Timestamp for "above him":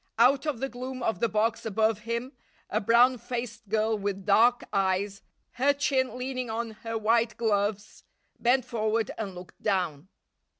1.63-2.31